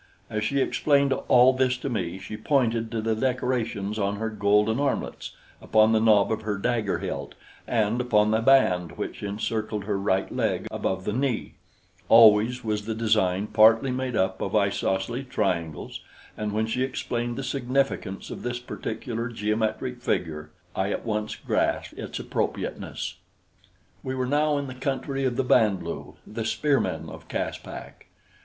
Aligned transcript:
As 0.31 0.43
she 0.43 0.59
explained 0.59 1.13
all 1.27 1.53
this 1.53 1.77
to 1.77 1.87
me, 1.87 2.17
she 2.17 2.35
pointed 2.35 2.89
to 2.89 3.01
the 3.01 3.13
decorations 3.13 3.99
on 3.99 4.15
her 4.15 4.31
golden 4.31 4.79
armlets, 4.79 5.33
upon 5.61 5.91
the 5.91 5.99
knob 5.99 6.31
of 6.31 6.41
her 6.41 6.57
dagger 6.57 6.97
hilt 6.97 7.35
and 7.67 8.01
upon 8.01 8.31
the 8.31 8.41
band 8.41 8.93
which 8.93 9.21
encircled 9.21 9.83
her 9.83 9.99
right 9.99 10.35
leg 10.35 10.65
above 10.71 11.03
the 11.03 11.13
knee 11.13 11.53
always 12.09 12.63
was 12.63 12.85
the 12.87 12.95
design 12.95 13.45
partly 13.45 13.91
made 13.91 14.15
up 14.15 14.41
of 14.41 14.55
isosceles 14.55 15.25
triangles, 15.29 16.01
and 16.35 16.51
when 16.51 16.65
she 16.65 16.81
explained 16.81 17.35
the 17.37 17.43
significance 17.43 18.31
of 18.31 18.41
this 18.41 18.57
particular 18.57 19.27
geometric 19.29 20.01
figure, 20.01 20.49
I 20.75 20.89
at 20.91 21.05
once 21.05 21.35
grasped 21.35 21.99
its 21.99 22.17
appropriateness. 22.17 23.17
We 24.01 24.15
were 24.15 24.25
now 24.25 24.57
in 24.57 24.65
the 24.65 24.73
country 24.73 25.25
of 25.25 25.35
the 25.35 25.43
Band 25.43 25.83
lu, 25.83 26.15
the 26.25 26.43
spearmen 26.43 27.07
of 27.07 27.27
Caspak. 27.27 28.07